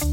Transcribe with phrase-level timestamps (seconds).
[0.00, 0.12] Welkom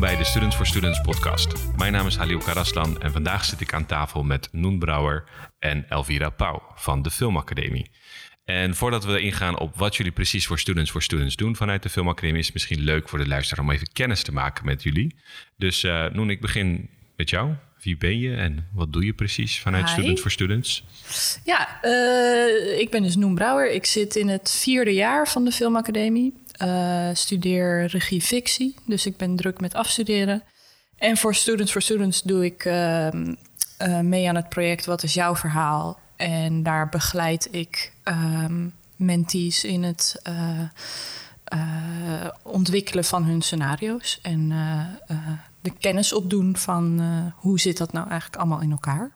[0.00, 1.76] bij de Students for Students podcast.
[1.76, 5.24] Mijn naam is Halil Karaslan en vandaag zit ik aan tafel met Noen Brouwer
[5.58, 7.90] en Elvira Pauw van de Filmacademie.
[8.44, 11.88] En voordat we ingaan op wat jullie precies voor Students for Students doen vanuit de
[11.88, 15.16] Filmacademie, is het misschien leuk voor de luisteraar om even kennis te maken met jullie.
[15.56, 17.54] Dus uh, Noen, ik begin met jou.
[17.84, 19.92] Wie ben je en wat doe je precies vanuit Hi.
[19.92, 20.84] Students for Students?
[21.44, 23.70] Ja, eh, ik ben dus Noem Brouwer.
[23.70, 26.34] Ik zit in het vierde jaar van de Filmacademie.
[26.52, 30.42] Eh, studeer regie fictie, dus ik ben druk met afstuderen.
[30.96, 33.34] En voor Students for Students doe ik ehm,
[33.78, 36.00] eh, mee aan het project Wat is jouw verhaal?
[36.16, 40.22] En daar begeleid ik ehm, mentees in het
[42.42, 44.18] ontwikkelen van hun scenario's.
[44.22, 44.52] En
[45.64, 49.12] de kennis opdoen van eh, hoe zit dat nou eigenlijk allemaal in elkaar.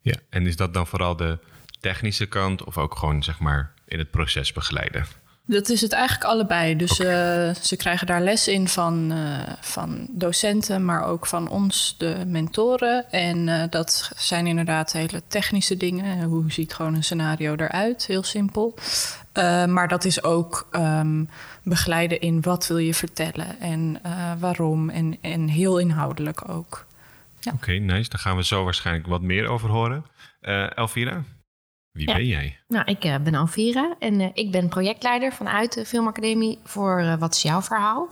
[0.00, 1.38] Ja, en is dat dan vooral de
[1.80, 5.06] technische kant of ook gewoon zeg maar in het proces begeleiden?
[5.46, 6.76] Dat is het eigenlijk allebei.
[6.76, 11.94] Dus eh, ze krijgen daar les in van, eh, van docenten, maar ook van ons,
[11.98, 13.10] de mentoren.
[13.10, 16.22] En eh, dat zijn inderdaad hele technische dingen.
[16.22, 18.06] Hoe ziet gewoon een scenario eruit?
[18.06, 18.74] Heel simpel.
[19.66, 21.24] Maar dat is ook ehm,
[21.62, 24.00] begeleiden in wat wil je vertellen en
[24.38, 24.90] waarom.
[24.90, 26.86] En, en heel inhoudelijk ook.
[27.40, 27.52] Ja.
[27.54, 28.10] Oké, nice.
[28.10, 30.04] Daar gaan we zo waarschijnlijk wat meer over horen.
[30.74, 31.24] Elvira,
[31.92, 32.14] wie Ja.
[32.14, 32.58] ben jij?
[32.68, 37.16] Nou, ik eh, ben Alvira en eh, ik ben projectleider vanuit de Filmacademie voor eh,
[37.18, 38.08] Wat is jouw verhaal?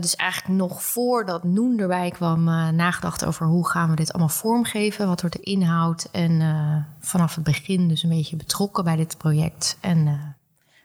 [0.00, 5.06] Dus eigenlijk nog voordat Noen erbij kwam, nagedacht over hoe gaan we dit allemaal vormgeven,
[5.06, 6.42] wat wordt de inhoud en
[7.00, 9.78] vanaf het begin dus een beetje betrokken bij dit project.
[9.80, 10.04] En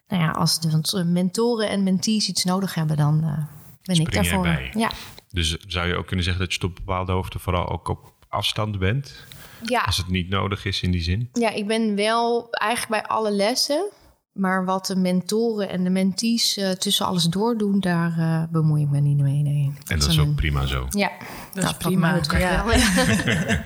[0.07, 4.43] nou ja, als de mentoren en mentees iets nodig hebben, dan ben Spring ik daarvoor.
[4.43, 4.71] bij?
[4.73, 4.91] Ja.
[5.31, 8.79] Dus zou je ook kunnen zeggen dat je op bepaalde hoogte vooral ook op afstand
[8.79, 9.25] bent?
[9.65, 11.29] Ja, Als het niet nodig is in die zin?
[11.33, 13.89] Ja, ik ben wel eigenlijk bij alle lessen.
[14.31, 18.89] Maar wat de mentoren en de mentees eh, tussen alles doordoen, daar eh, bemoei ik
[18.89, 19.41] me niet mee.
[19.41, 19.73] Nee.
[19.85, 20.87] En dat is ook prima zo.
[20.89, 21.11] Ja,
[21.53, 22.65] Dat is prima, ja.
[22.65, 23.65] wel, ja.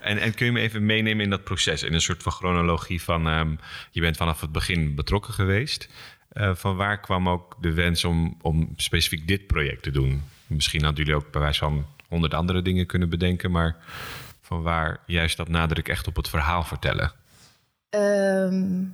[0.00, 1.82] En, en kun je me even meenemen in dat proces?
[1.82, 3.28] In een soort van chronologie van...
[3.28, 3.54] ehm,
[3.90, 5.88] je bent vanaf het begin betrokken geweest.
[6.28, 10.22] Eh, van waar kwam ook de wens om, om specifiek dit project te doen?
[10.46, 13.50] Misschien hadden jullie ook bij wijze van honderd andere dingen kunnen bedenken...
[13.50, 13.76] maar
[14.48, 17.12] van waar juist dat nadruk echt op het verhaal vertellen?
[17.88, 18.84] Ehm,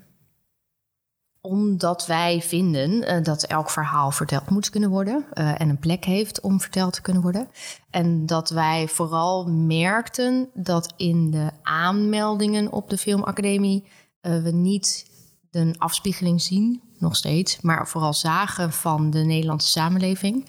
[1.41, 6.05] omdat wij vinden eh, dat elk verhaal verteld moet kunnen worden eh, en een plek
[6.05, 7.49] heeft om verteld te kunnen worden.
[7.91, 13.85] En dat wij vooral merkten dat in de aanmeldingen op de Filmacademie
[14.21, 15.11] eh, we niet
[15.51, 20.47] een afspiegeling zien, nog steeds, maar vooral zagen van de Nederlandse samenleving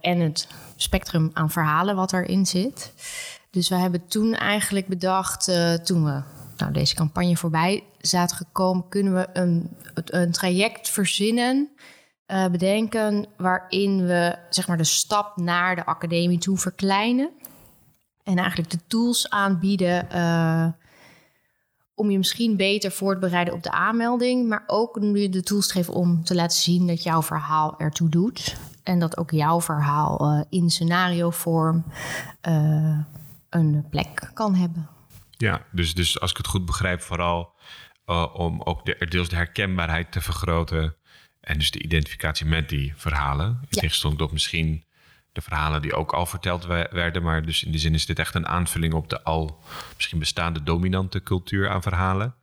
[0.00, 2.92] en het spectrum aan verhalen wat erin zit.
[3.54, 6.22] Dus we hebben toen eigenlijk bedacht, eh, toen we
[6.56, 9.70] nou, deze campagne voorbij zaten gekomen, kunnen we een,
[10.04, 11.68] een traject verzinnen,
[12.26, 17.30] eh, bedenken, waarin we zeg maar, de stap naar de academie toe verkleinen.
[18.22, 20.66] En eigenlijk de tools aanbieden eh,
[21.94, 25.42] om je misschien beter voor te bereiden op de aanmelding, maar ook om je de
[25.42, 28.56] tools te geven om te laten zien dat jouw verhaal ertoe doet.
[28.82, 31.84] En dat ook jouw verhaal in scenariovorm
[32.40, 32.98] eh,
[33.54, 34.88] een plek kan hebben.
[35.30, 37.54] Ja, dus, dus als ik het goed begrijp, vooral
[38.04, 40.96] eh, om ook de, deels de herkenbaarheid te vergroten.
[41.40, 43.46] En dus de identificatie met die verhalen.
[43.46, 43.80] In Ja.
[43.80, 44.84] tegenstelling tot misschien
[45.32, 47.22] de verhalen die ook al verteld we- werden.
[47.22, 49.62] Maar dus in die zin is dit echt een aanvulling op de al
[49.96, 52.34] misschien bestaande dominante cultuur aan verhalen.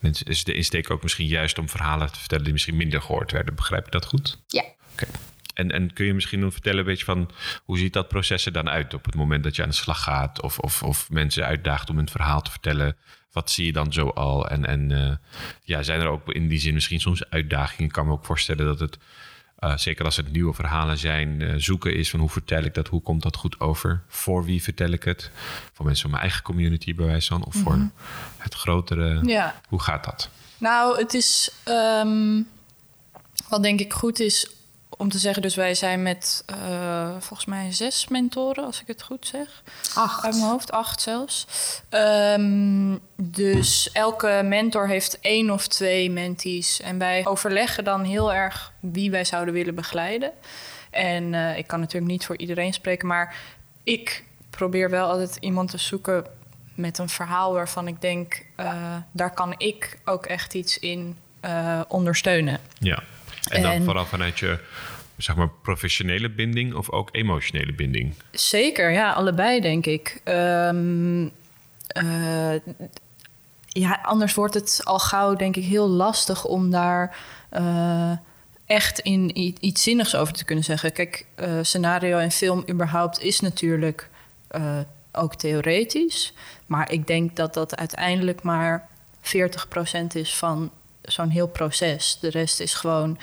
[0.00, 3.02] En is- is de insteek ook misschien juist om verhalen te vertellen die misschien minder
[3.02, 3.54] gehoord werden.
[3.54, 4.42] Begrijp ik dat goed?
[4.46, 4.64] Ja.
[4.92, 5.06] Oké.
[5.54, 7.30] En, en kun je misschien nog vertellen een beetje van
[7.64, 10.02] hoe ziet dat proces er dan uit op het moment dat je aan de slag
[10.02, 12.96] gaat of, of, of mensen uitdaagt om een verhaal te vertellen?
[13.32, 14.48] Wat zie je dan zo al?
[14.48, 15.16] En, en eh,
[15.64, 17.84] ja, zijn er ook in die zin misschien soms uitdagingen?
[17.84, 18.98] Ik kan me ook voorstellen dat het,
[19.58, 22.88] eh, zeker als het nieuwe verhalen zijn, eh, zoeken is van hoe vertel ik dat?
[22.88, 24.02] Hoe komt dat goed over?
[24.08, 25.30] Voor wie vertel ik het?
[25.72, 27.44] Voor mensen van mijn eigen community bij wijze van?
[27.44, 27.90] Of voor
[28.36, 29.20] het grotere?
[29.24, 29.60] Ja.
[29.68, 30.30] Hoe gaat dat?
[30.58, 31.52] Nou, het is.
[31.64, 32.40] ehm,
[33.48, 34.50] wat denk ik goed is
[35.02, 35.42] om te zeggen.
[35.42, 39.62] Dus wij zijn met eh, volgens mij zes mentoren, als ik het goed zeg.
[39.94, 40.24] Acht.
[40.24, 41.46] Uit mijn hoofd, acht zelfs.
[41.88, 46.80] Ehm, dus elke mentor heeft één of twee mentees.
[46.80, 50.32] En wij overleggen dan heel erg wie wij zouden willen begeleiden.
[50.90, 53.34] En eh, ik kan natuurlijk niet voor iedereen spreken, maar
[53.82, 56.24] ik probeer wel altijd iemand te zoeken
[56.74, 61.80] met een verhaal waarvan ik denk, eh, daar kan ik ook echt iets in eh,
[61.88, 62.60] ondersteunen.
[62.78, 63.02] Ja.
[63.48, 64.58] En dan En- vooral vanuit je
[65.16, 68.14] zeg maar professionele binding of ook emotionele binding?
[68.30, 70.20] Zeker, ja, allebei denk ik.
[70.24, 71.28] Ehm,
[71.86, 72.54] eh,
[73.66, 77.16] ja, anders wordt het al gauw, denk ik, heel lastig om daar
[77.48, 78.12] eh,
[78.66, 79.30] echt in
[79.64, 80.92] iets zinnigs over te kunnen zeggen.
[80.92, 84.10] Kijk, eh, scenario en film überhaupt is natuurlijk
[85.12, 86.32] ook theoretisch.
[86.66, 88.88] Maar ik denk dat dat uiteindelijk maar
[89.20, 90.70] 40% is van
[91.02, 92.18] zo'n heel proces.
[92.20, 93.18] De rest is gewoon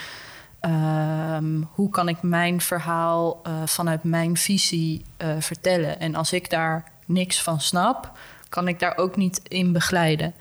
[0.59, 5.99] ehm, hoe kan ik mijn verhaal eh, vanuit mijn visie eh, vertellen.
[5.99, 8.11] En als ik daar niks van snap,
[8.49, 10.33] kan ik daar ook niet in begeleiden.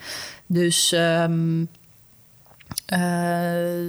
[0.47, 1.65] Dus ehm,
[2.87, 2.99] eh,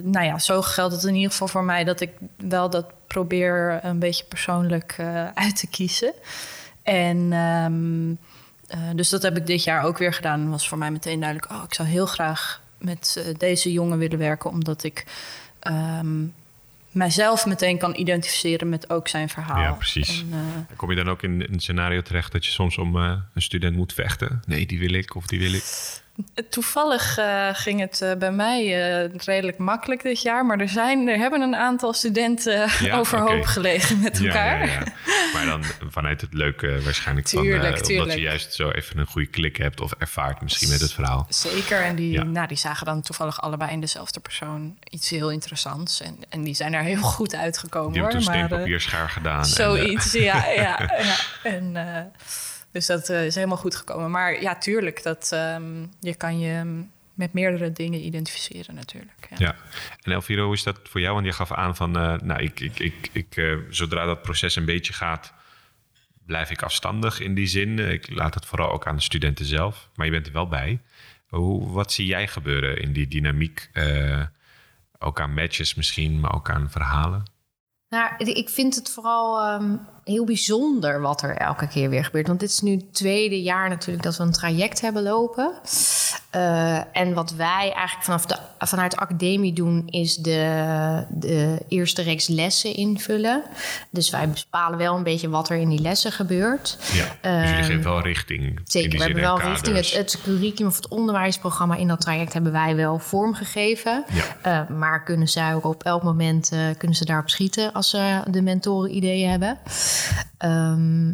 [0.04, 3.80] nou ja, zo geldt het in ieder geval voor mij dat ik wel dat probeer
[3.84, 4.96] een beetje persoonlijk
[5.34, 6.14] uit te kiezen.
[6.84, 8.16] En ehm,
[8.70, 10.50] eh, dus dat heb ik dit jaar ook weer gedaan.
[10.50, 14.50] Was voor mij meteen duidelijk: oh, ik zou heel graag met deze jongen willen werken,
[14.50, 15.06] omdat ik
[15.60, 16.26] ehm,
[16.92, 19.62] mijzelf meteen kan identificeren met ook zijn verhaal.
[19.62, 20.26] Ja, precies.
[20.32, 20.34] En,
[20.70, 23.42] eh, Kom je dan ook in een scenario terecht dat je soms om eh, een
[23.42, 24.42] student moet vechten?
[24.46, 25.64] Nee, die wil ik of die wil ik.
[26.50, 31.07] Toevallig eh, ging het eh, bij mij eh, redelijk makkelijk dit jaar, maar er, zijn,
[31.07, 34.68] er hebben een aantal studenten Ja, overhoop gelegen met elkaar.
[34.68, 34.83] Ja.
[35.33, 37.42] Maar dan vanuit het leuke waarschijnlijk van...
[37.42, 38.13] Tuurlijk, omdat tuurlijk.
[38.13, 41.25] je juist zo even een goede klik hebt of ervaart misschien met het verhaal.
[41.30, 46.01] Zeker, en die, nou, die zagen dan toevallig allebei in dezelfde persoon iets heel interessants.
[46.01, 49.39] En, en die zijn er heel goed uitgekomen Die hebben toen steenpapierschaar gedaan.
[49.39, 51.19] en, Zoiets, ja, ja, ja.
[51.44, 51.75] En,
[52.71, 54.12] dus dat eh, is helemaal goed gekomen.
[54.12, 56.83] Maar ja, tuurlijk, dat, ehm, je kan je
[57.13, 59.27] met meerdere dingen identificeren natuurlijk.
[59.30, 59.36] Ja.
[59.38, 59.56] Ja,
[60.01, 61.13] en Elviro, hoe is dat voor jou?
[61.13, 64.56] Want je gaf aan van, eh, nou, ik, ik, ik, ik, eh, zodra dat proces
[64.56, 65.33] een beetje gaat,
[66.25, 67.80] blijf ik afstandig in die zin.
[67.80, 70.80] Ik laat het vooral ook aan de studenten zelf, maar je bent er wel bij.
[71.27, 73.69] Hoe, wat zie jij gebeuren in die dynamiek?
[73.74, 74.22] eh,
[75.00, 77.24] ook aan matches misschien, maar ook aan verhalen?
[77.89, 79.75] Nou, ik vind het vooral ehm,
[80.10, 82.28] heel bijzonder wat er elke keer weer gebeurt.
[82.28, 85.52] Want dit is nu het tweede jaar natuurlijk dat we een traject hebben lopen.
[86.30, 92.02] Eh, en wat wij eigenlijk vanaf de, vanuit de academie doen, is de, de eerste
[92.02, 93.44] reeks lessen invullen.
[93.90, 96.78] Dus wij bepalen wel een beetje wat er in die lessen gebeurt.
[96.94, 98.42] Ja, dus jullie Ehm, geven wel richting.
[98.44, 102.34] in Zeker, we hebben en wel richting het curriculum of het onderwijsprogramma in dat traject
[102.34, 104.04] hebben wij wel vormgegeven.
[104.14, 104.24] Ja.
[104.42, 108.22] Eh, maar kunnen zij ook op elk moment eh, kunnen ze daarop schieten als ze
[108.30, 109.58] de mentoren ideeën hebben.
[110.38, 111.12] Ehm,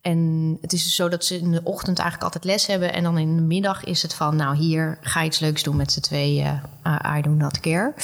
[0.00, 2.92] en het is dus zo dat ze in de ochtend eigenlijk altijd les hebben.
[2.92, 5.76] En dan in de middag is het van, nou hier ga je iets leuks doen
[5.76, 6.60] met z'n tweeën.
[6.86, 7.94] Uh, I do not care.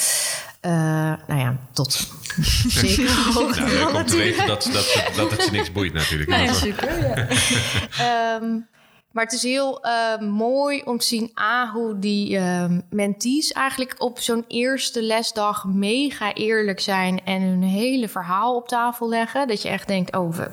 [0.65, 0.71] Uh,
[1.27, 2.07] nou ja, tot
[2.81, 6.29] zeker hoogte leuk dan om te weten dat, dat, dat het ze niks boeit natuurlijk.
[6.29, 6.99] Nou ja, super.
[7.01, 7.27] Ja.
[8.35, 8.57] Ehm,
[9.11, 13.95] maar het is heel eh, mooi om te zien A, hoe die ehm, mentees eigenlijk
[13.97, 19.47] op zo'n eerste lesdag mega eerlijk zijn en hun hele verhaal op tafel leggen.
[19.47, 20.51] Dat je echt denkt, oh, we,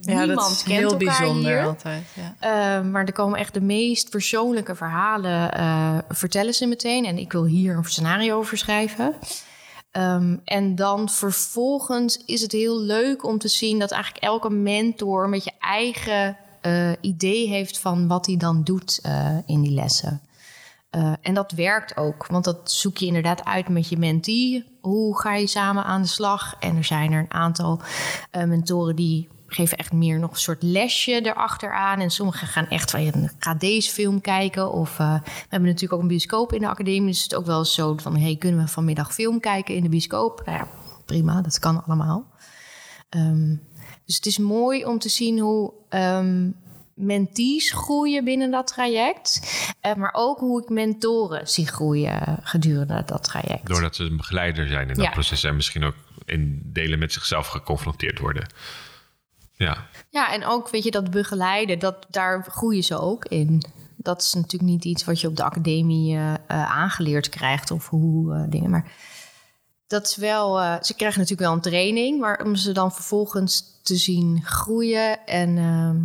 [0.00, 1.66] Ja, niemand dat is kent heel bijzonder hier.
[1.66, 2.04] altijd.
[2.40, 2.78] Ja.
[2.78, 7.04] Uh, maar er komen echt de meest persoonlijke verhalen, uh, vertellen ze meteen.
[7.04, 9.14] En ik wil hier een scenario over schrijven.
[9.92, 15.24] Um, en dan vervolgens is het heel leuk om te zien dat eigenlijk elke mentor
[15.24, 20.20] een beetje eigen uh, idee heeft van wat hij dan doet uh, in die lessen.
[20.96, 24.64] Uh, en dat werkt ook, want dat zoek je inderdaad uit met je mentee.
[24.80, 26.56] Hoe ga je samen aan de slag?
[26.58, 27.80] En er zijn er een aantal
[28.30, 32.00] mentoren die geven echt meer nog een soort lesje erachteraan.
[32.00, 34.72] En sommigen gaan echt van, ga deze film kijken.
[34.72, 37.10] Of we hebben natuurlijk ook een bioscoop in de academie.
[37.10, 39.88] Dus het is ook wel zo van, hey, kunnen we vanmiddag film kijken in de
[39.88, 40.42] bioscoop?
[40.44, 40.68] Nou ja,
[41.04, 42.24] prima, dat kan allemaal.
[43.16, 43.62] Um,
[44.10, 46.56] dus het is mooi om te zien hoe um,
[46.94, 49.40] mentees groeien binnen dat traject.
[49.86, 53.66] Uh, maar ook hoe ik mentoren zie groeien gedurende dat traject.
[53.66, 55.10] Doordat ze een begeleider zijn in dat Ja.
[55.10, 58.46] proces en misschien ook in delen met zichzelf geconfronteerd worden.
[59.52, 63.62] Ja, Ja, en ook, weet je, dat begeleiden, dat, daar groeien ze ook in.
[63.96, 67.88] Dat is natuurlijk niet iets wat je op de academie uh, uh, aangeleerd krijgt of
[67.88, 68.70] hoe dingen.
[68.70, 68.92] Maar
[69.90, 73.80] dat is wel, eh, ze krijgen natuurlijk wel een training, maar om ze dan vervolgens
[73.82, 75.98] te zien groeien en ehm,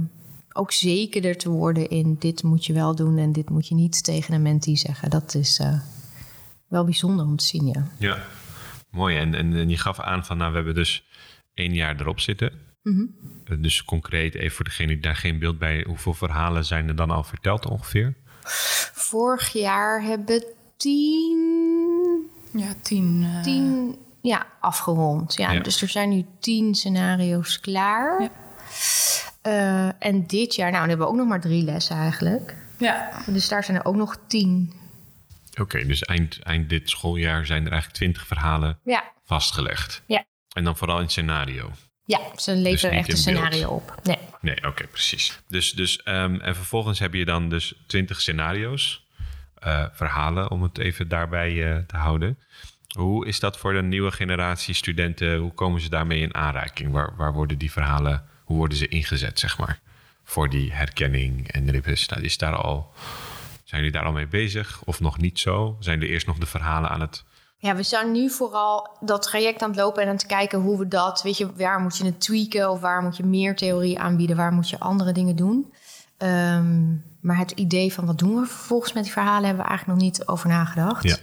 [0.53, 4.03] ook zekerder te worden in dit moet je wel doen en dit moet je niet
[4.03, 5.09] tegen een mentee zeggen.
[5.09, 5.79] Dat is eh,
[6.67, 7.87] wel bijzonder om te zien, ja.
[7.99, 8.23] ja.
[8.89, 9.17] mooi.
[9.17, 11.05] En, en, en je gaf aan van, nou, we hebben dus
[11.53, 12.51] één jaar erop zitten.
[12.81, 13.05] Mhm.
[13.45, 15.83] Eh, Dus concreet, even voor degene die daar geen beeld bij...
[15.87, 18.13] hoeveel verhalen zijn er dan al verteld ongeveer?
[18.93, 20.43] Vorig jaar hebben
[20.77, 21.74] tien
[22.55, 23.23] Ja, tien.
[23.35, 25.35] eh, tien ja, afgerond.
[25.35, 25.59] Ja, Ja.
[25.59, 28.21] Dus er zijn nu tien scenario's klaar.
[28.21, 28.29] Ja.
[29.41, 32.55] Eh, en dit jaar, nou, dan hebben we ook nog maar drie lessen eigenlijk.
[32.77, 34.73] Ja, Dus daar zijn er ook nog tien.
[35.61, 40.01] Oké, dus eind, eind dit schooljaar zijn er eigenlijk twintig verhalen Ja, vastgelegd.
[40.07, 40.23] Ja.
[40.55, 41.71] En dan vooral in scenario.
[42.05, 43.45] Ja, ze leveren niet echt een beeld.
[43.45, 43.95] scenario op.
[44.03, 44.17] Nee.
[44.41, 45.39] Nee, oké, precies.
[45.47, 49.04] Dus, dus, ehm, en vervolgens heb je dan dus twintig scenario's,
[49.93, 52.37] verhalen, om het even daarbij eh, te houden.
[52.97, 55.37] Hoe is dat voor de nieuwe generatie studenten?
[55.37, 56.91] Hoe komen ze daarmee in aanraking?
[56.91, 59.79] Waar, waar worden die verhalen, hoe worden ze ingezet, zeg maar?
[60.23, 62.25] Voor die herkenning en representatie.
[62.25, 62.93] Is daar al,
[63.63, 65.77] zijn jullie daar al mee bezig of nog niet zo?
[65.79, 67.23] Zijn er eerst nog de verhalen aan het...
[67.57, 70.79] Ja, we zijn nu vooral dat traject aan het lopen en aan het kijken hoe
[70.79, 73.99] we dat, weet je, waar moet je het tweaken of waar moet je meer theorie
[73.99, 75.73] aanbieden, waar moet je andere dingen doen.
[76.17, 76.95] Ehm,
[77.25, 80.09] maar het idee van wat doen we vervolgens met die verhalen hebben we eigenlijk nog
[80.09, 81.03] niet over nagedacht.
[81.03, 81.17] Ja.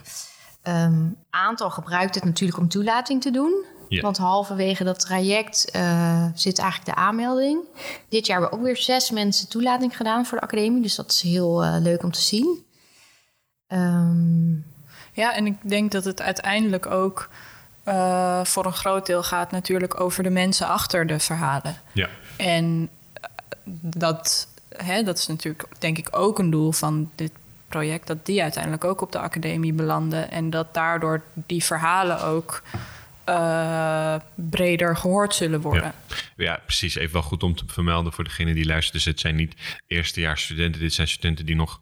[0.63, 3.65] Ehm, aantal gebruikt het natuurlijk om toelating te doen.
[3.89, 4.01] Ja.
[4.01, 7.61] Want halverwege dat traject eh, zit eigenlijk de aanmelding.
[8.09, 10.83] Dit jaar hebben we ook weer zes mensen toelating gedaan voor de academie.
[10.83, 12.65] Dus dat is heel eh, leuk om te zien.
[13.67, 14.53] Ehm,
[15.15, 17.29] Ja, en ik denk dat het uiteindelijk ook
[17.85, 21.77] eh, voor een groot deel gaat natuurlijk over de mensen achter de verhalen.
[21.93, 22.89] Ja, En
[23.81, 27.33] dat, hè, dat is natuurlijk denk ik ook een doel van dit
[27.69, 32.63] project, dat die uiteindelijk ook op de academie belanden en dat daardoor die verhalen ook
[33.25, 35.95] eh, breder gehoord zullen worden.
[36.37, 36.95] Ja, precies.
[36.95, 38.95] Even wel goed om te vermelden voor degene die luistert.
[38.95, 39.55] Dus het zijn niet
[39.87, 40.81] eerstejaars studenten.
[40.81, 41.81] Dit zijn studenten die nog,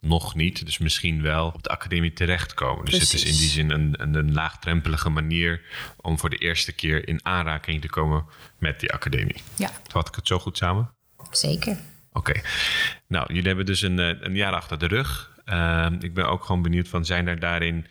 [0.00, 2.84] nog niet, dus misschien wel op de academie terechtkomen.
[2.84, 5.62] Dus het is in die zin een, een, een laagdrempelige manier
[5.96, 8.24] om voor de eerste keer in aanraking te komen
[8.58, 9.42] met die academie.
[9.54, 9.70] Ja.
[9.88, 10.94] Vat ik het zo goed samen?
[11.30, 11.76] zeker.
[12.16, 12.40] Oké.
[13.06, 15.30] Nou, jullie hebben dus een, eh, een jaar achter de rug.
[15.44, 17.86] Ehm, ik ben ook gewoon benieuwd van, zijn er daarin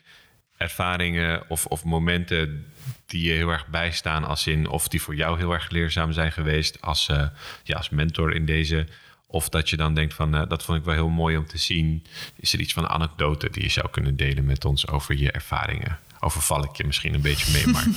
[0.57, 2.65] ervaringen of, of momenten
[3.05, 4.67] die je heel erg bijstaan als in...
[4.67, 7.27] of die voor jou heel erg leerzaam zijn geweest als, eh,
[7.63, 8.87] ja, als mentor in deze...
[9.27, 11.57] Of dat je dan denkt van, eh, dat vond ik wel heel mooi om te
[11.57, 12.05] zien.
[12.35, 15.99] Is er iets van anekdote die je zou kunnen delen met ons over je ervaringen?
[16.19, 17.87] Overval ik je misschien een beetje mee, maar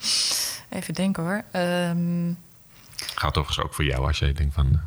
[0.78, 1.44] Even denken hoor.
[1.52, 2.32] Ehm,
[3.14, 4.80] gaat overigens ook voor jou als jij denkt van...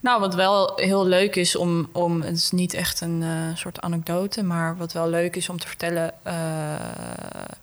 [0.00, 3.80] Nou, wat wel heel leuk is om, om het is niet echt een eh, soort
[3.80, 6.34] anekdote, maar wat wel leuk is om te vertellen, eh,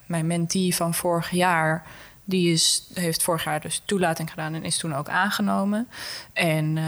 [0.05, 1.85] mijn mentee van vorig jaar,
[2.23, 5.87] die is, heeft vorig jaar dus toelating gedaan en is toen ook aangenomen.
[6.33, 6.83] En eh,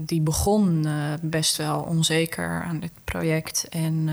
[0.00, 0.86] die begon
[1.22, 4.08] best wel onzeker aan dit project en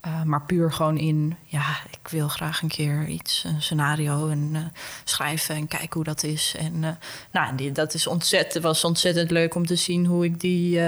[0.00, 4.50] eh, maar puur gewoon in, ja, ik wil graag een keer iets, een scenario en,
[4.54, 4.60] eh,
[5.04, 6.54] schrijven en kijken hoe dat is.
[6.58, 6.90] En eh,
[7.32, 10.80] nou, dat is ontzettend, was ontzettend leuk om te zien hoe ik die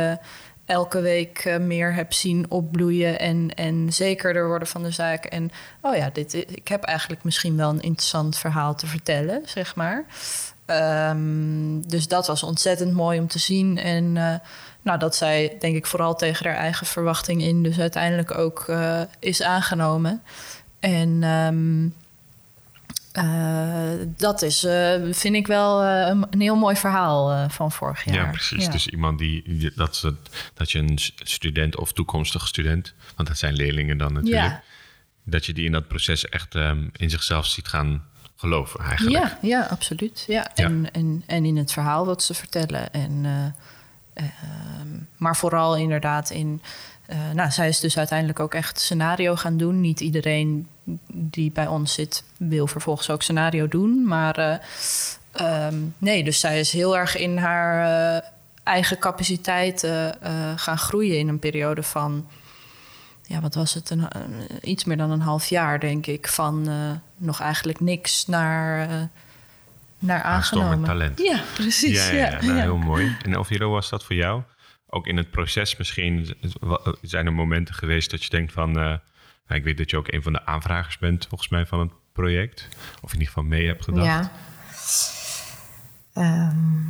[0.64, 5.25] elke week meer heb zien opbloeien en, en zekerder worden van de zaak.
[5.25, 5.50] En
[5.81, 10.04] oh ja, dit, ik heb eigenlijk misschien wel een interessant verhaal te vertellen, zeg maar.
[10.66, 13.78] Ehm, dus dat was ontzettend mooi om te zien.
[13.78, 14.16] En
[14.83, 19.01] nou, dat zij, denk ik, vooral tegen haar eigen verwachting in, dus uiteindelijk ook eh,
[19.19, 20.23] is aangenomen.
[20.81, 21.89] En ehm,
[23.12, 28.15] eh, dat is, eh, vind ik wel een, een heel mooi verhaal van vorig jaar.
[28.15, 28.65] Ja, precies.
[28.65, 28.71] Ja.
[28.71, 30.15] Dus iemand die, dat, ze,
[30.55, 34.62] dat je een student of toekomstige student, want dat zijn leerlingen dan natuurlijk, Ja.
[35.25, 38.05] dat je die in dat proces echt ehm, in zichzelf ziet gaan
[38.37, 39.25] geloven eigenlijk.
[39.25, 40.25] Ja, ja, absoluut.
[40.27, 40.51] Ja.
[40.55, 40.65] Ja.
[40.65, 42.93] En, en, en in het verhaal wat ze vertellen.
[42.93, 43.25] En,
[45.16, 46.62] maar vooral inderdaad in.
[47.07, 49.81] eh, nou, zij is dus uiteindelijk ook echt scenario gaan doen.
[49.81, 50.69] Niet iedereen
[51.12, 54.07] die bij ons zit wil vervolgens ook scenario doen.
[54.07, 54.57] Maar eh,
[55.33, 57.85] ehm, nee, dus zij is heel erg in haar
[58.16, 58.28] eh,
[58.62, 60.14] eigen capaciteiten
[60.57, 62.26] gaan groeien in een periode van
[63.23, 63.90] ja, wat was het?
[63.90, 64.09] Een,
[64.62, 66.28] iets meer dan een half jaar, denk ik.
[66.28, 66.69] Van
[67.16, 68.88] nog eigenlijk niks naar,
[70.02, 70.85] naar aangenomen.
[70.85, 71.18] talent.
[71.18, 72.09] Ja, precies.
[72.09, 73.16] Ja, ja, ja, nou, heel mooi.
[73.23, 74.42] En Elviro, was dat voor jou?
[74.87, 76.37] Ook in het proces misschien
[77.02, 78.68] zijn er momenten geweest dat je denkt van...
[78.68, 78.85] eh,
[79.47, 81.90] nou, ik weet dat je ook een van de aanvragers bent volgens mij van het
[82.12, 82.68] project.
[83.02, 84.06] Of in ieder geval mee hebt gedacht.
[84.06, 84.30] Ja.
[86.14, 86.80] Ehm,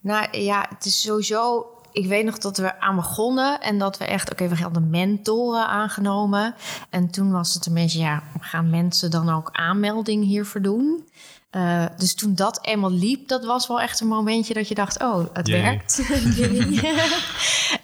[0.00, 1.66] nou ja, het is sowieso.
[1.92, 5.66] Ik weet nog dat we aan begonnen en dat we echt, oké, we hadden mentoren
[5.68, 6.54] aangenomen.
[6.90, 11.08] En toen was het een beetje, ja, gaan mensen dan ook aanmelding hiervoor doen?
[11.50, 15.02] Eh, dus toen dat eenmaal liep, dat was wel echt een momentje dat je dacht,
[15.02, 15.62] oh, het Jee.
[15.62, 16.00] werkt.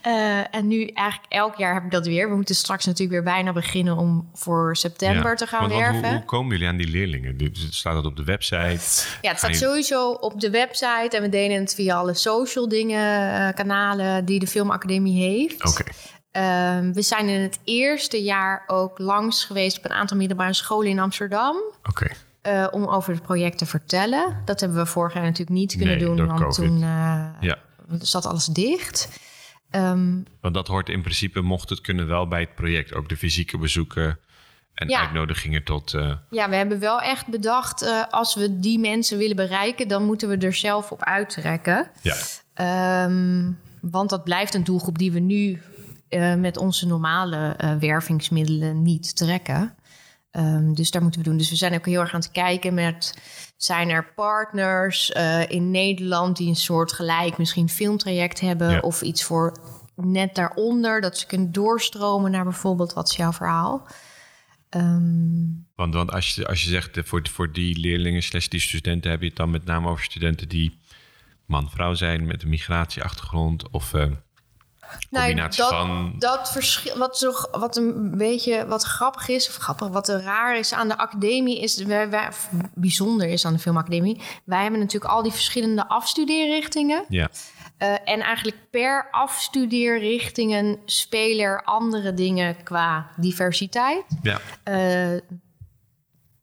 [0.03, 2.29] Eh, en nu eigenlijk elk jaar heb ik dat weer.
[2.29, 5.35] We moeten straks natuurlijk weer bijna beginnen om voor september Ja.
[5.35, 6.09] te gaan Want- want werven.
[6.09, 7.51] hoe, hoe komen jullie aan die leerlingen?
[7.71, 9.07] Staat dat op de website?
[9.23, 12.69] Ja, het staat je- sowieso op de website en we delen het via alle social
[12.69, 15.65] dingen, eh, kanalen die de Filmacademie heeft.
[15.69, 15.85] Oké.
[16.31, 20.91] Ehm, we zijn in het eerste jaar ook langs geweest op een aantal middelbare scholen
[20.91, 21.57] in Amsterdam.
[21.89, 22.11] Oké.
[22.45, 24.37] Eh, om over het project te vertellen.
[24.45, 26.55] Dat hebben we vorig jaar natuurlijk niet kunnen Nee, doen, want COVID.
[26.55, 27.59] toen eh, Ja.
[27.99, 29.21] zat alles dicht.
[29.71, 32.95] Ehm, Want dat hoort in principe, mocht het kunnen, wel bij het project.
[32.95, 34.19] Ook de fysieke bezoeken
[34.75, 35.01] En Ja.
[35.01, 35.95] uitnodigingen tot...
[35.95, 40.29] eh, Ja, we hebben wel echt bedacht, als we die mensen willen bereiken, dan moeten
[40.29, 41.91] we er zelf op uittrekken.
[42.03, 42.15] ja.
[42.55, 45.63] Ehm, want dat blijft een doelgroep die we nu
[46.39, 49.75] met onze normale wervingsmiddelen niet trekken.
[50.35, 51.37] Ehm, dus daar moeten we doen.
[51.37, 53.19] Dus we zijn ook heel erg aan het kijken met...
[53.57, 58.71] zijn er partners eh, in Nederland die een soort gelijk misschien filmtraject hebben...
[58.71, 58.81] Ja.
[58.81, 59.57] of iets voor
[59.97, 63.87] net daaronder, dat ze kunnen doorstromen naar bijvoorbeeld wat is jouw verhaal.
[64.69, 68.61] Ehm, Want, want als, je, als je zegt eh, voor, voor die leerlingen slash die
[68.61, 69.11] studenten...
[69.11, 70.79] heb je het dan met name over studenten die
[71.47, 72.27] man-vrouw zijn...
[72.27, 74.11] met een migratieachtergrond of eh,
[75.11, 76.15] combinatie dat, van...
[76.19, 80.59] Dat verschil, wat, zo, wat een beetje wat grappig is, of grappig, wat er raar
[80.59, 84.21] is aan de academie, is wij, wij, of bijzonder is aan de filmacademie.
[84.45, 87.05] Wij hebben natuurlijk al die verschillende afstudeerrichtingen.
[87.09, 87.31] Ja,
[87.79, 94.05] Eh, en eigenlijk per afstudeerrichtingen spelen er andere dingen qua diversiteit.
[94.23, 94.41] ja.
[94.63, 95.21] Eh,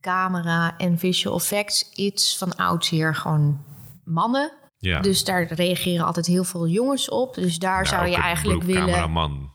[0.02, 3.66] camera en visual effects, iets van oudsher gewoon
[4.04, 4.52] mannen.
[4.82, 5.00] Ja.
[5.00, 7.34] Dus daar reageren altijd heel veel jongens op.
[7.36, 8.82] Dus daar Nou, zou je het eigenlijk willen.
[8.86, 9.50] cameraman.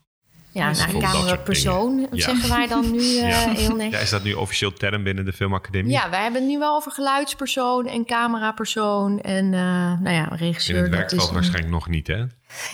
[0.51, 2.09] Ja, Dus nou, een camerapersoon.
[2.13, 2.23] Ja.
[2.25, 3.51] zeggen wij dan nu eh, Ja.
[3.51, 3.93] heel netjes.
[3.95, 5.93] Ja, is dat nu officieel term binnen de filmacademie?
[5.93, 9.51] Ja, wij hebben het nu wel over geluidspersoon en camerapersoon en uh,
[10.01, 10.77] nou ja, In regisseur.
[10.77, 12.25] het dat werkveld waarschijnlijk nog niet, hè?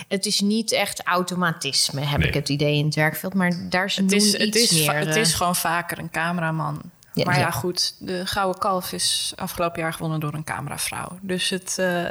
[0.08, 2.28] Het is niet echt automatisme, heb Nee.
[2.28, 4.94] ik het idee in het werkveld, maar daar is Het is, het, iets is, meer.
[4.96, 6.80] het eh, is gewoon vaker een cameraman.
[7.14, 7.50] Ja, maar ja, ja.
[7.50, 11.18] goed, de Gouden Kalf is afgelopen jaar gewonnen door een cameravrouw.
[11.22, 12.04] Dus het, eh,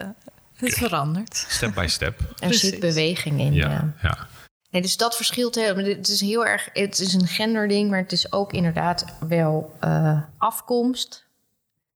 [0.61, 1.35] het verandert.
[1.35, 2.19] Step by step.
[2.19, 2.59] er precies.
[2.69, 3.53] zit beweging in.
[3.53, 3.93] Ja, ja.
[4.01, 4.27] ja.
[4.69, 5.75] Nee, dus dat verschilt heel.
[5.75, 6.69] Het is heel erg.
[6.73, 11.25] Het is een genderding, maar het is ook inderdaad wel eh, afkomst.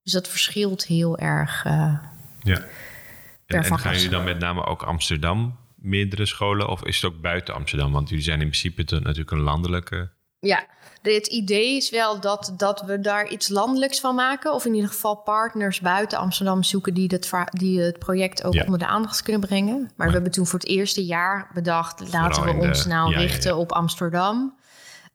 [0.02, 1.64] Dus dat verschilt heel erg.
[1.64, 1.98] eh,
[2.42, 2.64] ja.
[3.46, 6.68] En, en gaan jullie dan met name ook Amsterdam, meerdere scholen?
[6.68, 7.92] Of is het ook buiten Amsterdam?
[7.92, 10.10] Want jullie zijn in principe te- natuurlijk een landelijke...
[10.40, 10.66] Ja,
[11.14, 14.52] het idee is wel dat, dat we daar iets landelijks van maken.
[14.54, 18.64] Of in ieder geval partners buiten Amsterdam zoeken die, dat, die het project ook Ja.
[18.64, 19.90] onder de aandacht kunnen brengen.
[19.96, 23.16] Maar, we hebben toen voor het eerste jaar bedacht, laten we de- ons nou ja,
[23.16, 23.26] ja, ja.
[23.30, 24.54] richten op Amsterdam.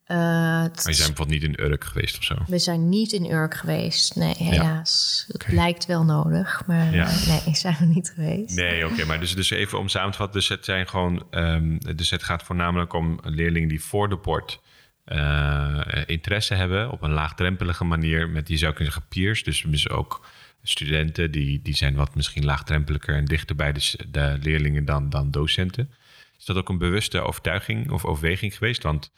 [0.05, 2.35] Het- Maar je zijn bijvoorbeeld niet in Urk geweest of zo.
[2.47, 4.15] We zijn niet in Urk geweest.
[4.15, 5.25] Nee, helaas.
[5.27, 7.09] Het lijkt wel nodig, maar Ja.
[7.45, 8.55] nee, zijn we niet geweest.
[8.55, 10.39] Nee, oké, maar dus, dus even om samen te vatten.
[10.39, 14.59] Dus het zijn gewoon, ehm, dus het gaat voornamelijk om leerlingen die voor de port
[15.11, 19.43] eh, interesse hebben op een laagdrempelige manier met die zou ik kunnen zeggen peers.
[19.43, 20.25] Dus, dus ook
[20.63, 25.31] studenten die, die zijn wat misschien laagdrempeliger en dichter bij de, de leerlingen dan, dan
[25.31, 25.91] docenten.
[26.37, 28.83] Is dat ook een bewuste overtuiging of overweging geweest?
[28.83, 29.11] Want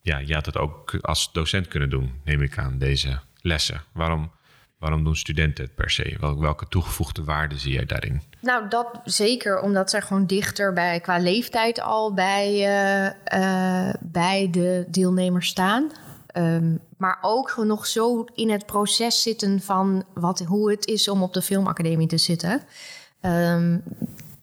[0.00, 3.82] ja, je had het ook als docent kunnen doen, neem ik aan, deze lessen.
[3.92, 4.32] Waarom,
[4.80, 6.16] waarom doen studenten het per se?
[6.20, 8.22] Wel- Welke toegevoegde waarde zie jij daarin?
[8.40, 13.06] Nou, dat zeker omdat zij gewoon dichter bij, qua leeftijd al bij, eh,
[13.88, 15.90] eh, bij de deelnemers staan.
[16.26, 21.22] Ehm, maar ook nog zo in het proces zitten van wat, hoe het is om
[21.22, 22.62] op de filmacademie te zitten.
[23.20, 23.78] Ehm,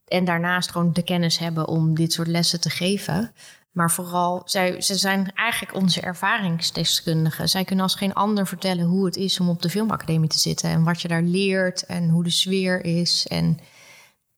[0.07, 3.31] en daarnaast gewoon de kennis hebben om dit soort lessen te geven.
[3.77, 7.49] Maar vooral, zij, ze zijn eigenlijk onze ervaringsdeskundigen.
[7.49, 10.69] Zij kunnen als geen ander vertellen hoe het is om op de filmacademie te zitten.
[10.69, 13.27] En wat je daar leert en hoe de sfeer is.
[13.27, 13.59] En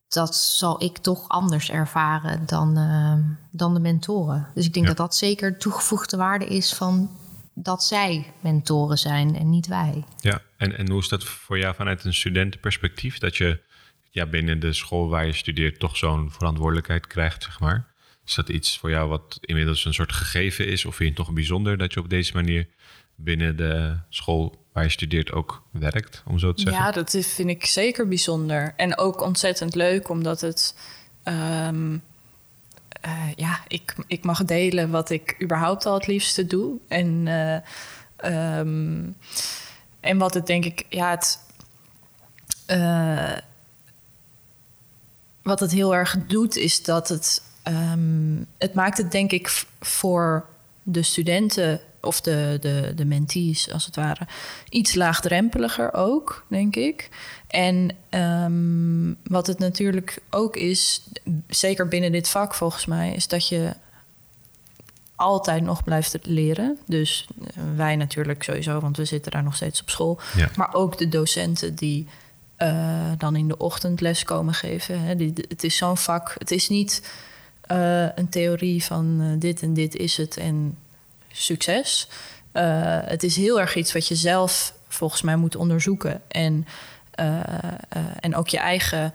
[0.08, 4.48] dat zal ik toch anders ervaren dan, eh, dan de mentoren.
[4.54, 4.92] Dus ik denk Ja.
[4.94, 7.18] dat dat zeker toegevoegde waarde is van
[7.54, 10.04] dat zij mentoren zijn en niet wij.
[10.18, 13.18] Ja, en, en hoe is dat voor jou vanuit een studentenperspectief?
[13.18, 13.62] Dat je
[14.10, 17.89] ja, binnen de school waar je studeert toch zo'n verantwoordelijkheid krijgt, zeg maar.
[18.30, 20.86] Is dat iets voor jou wat inmiddels een soort gegeven is?
[20.86, 22.68] Of vind je het toch bijzonder dat je op deze manier
[23.16, 26.84] binnen de school waar je studeert ook werkt, om zo te zeggen?
[26.84, 28.74] Ja, dat vind ik zeker bijzonder.
[28.78, 30.76] En ook ontzettend leuk, omdat het.
[31.24, 31.98] ehm,
[33.02, 36.78] eh, ja, ik, ik mag delen wat ik überhaupt al het liefste doe.
[36.88, 37.56] En, eh,
[38.16, 39.04] ehm,
[40.00, 41.40] en wat het denk ik, ja, het.
[42.66, 43.38] eh,
[45.44, 47.48] wat het heel erg doet, is dat het.
[47.64, 50.46] Ehm, het maakt het denk ik voor
[50.84, 54.28] de studenten of de, de, de mentees, als het ware,
[54.70, 57.10] iets laagdrempeliger ook, denk ik.
[57.48, 61.04] En ehm, wat het natuurlijk ook is,
[61.48, 63.74] zeker binnen dit vak volgens mij, is dat je
[65.16, 66.78] altijd nog blijft leren.
[66.86, 70.20] Dus eh, wij natuurlijk sowieso, want we zitten daar nog steeds op school.
[70.36, 70.50] Ja.
[70.56, 72.08] Maar ook de docenten die
[72.56, 75.02] eh, dan in de ochtend les komen geven.
[75.02, 75.16] Hè.
[75.16, 76.36] Die, het is zo'n vak.
[76.38, 77.12] Het is niet
[77.70, 80.78] eh, een theorie van eh, dit en dit is het en
[81.32, 82.08] succes.
[82.52, 86.22] Eh, het is heel erg iets wat je zelf volgens mij moet onderzoeken.
[86.28, 86.66] En,
[88.20, 89.14] en ook je eigen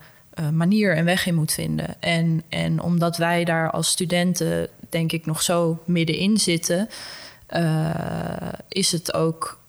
[0.53, 2.03] manier en weg in moet vinden.
[2.03, 6.89] En, en omdat wij daar als studenten, denk ik, nog zo middenin zitten.
[8.69, 9.61] is het ook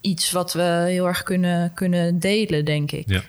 [0.00, 3.08] iets wat we heel erg kunnen, kunnen delen, denk ik.
[3.08, 3.22] Ja.